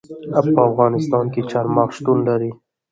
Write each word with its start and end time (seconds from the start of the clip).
په 0.55 0.61
افغانستان 0.69 1.25
کې 1.33 1.41
چار 1.51 1.65
مغز 1.75 1.93
شتون 1.97 2.17
لري. 2.27 2.51